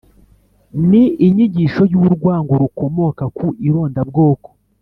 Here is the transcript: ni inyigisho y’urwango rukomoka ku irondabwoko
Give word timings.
ni 0.89 1.03
inyigisho 1.25 1.81
y’urwango 1.91 2.53
rukomoka 2.61 3.23
ku 3.37 3.47
irondabwoko 3.67 4.47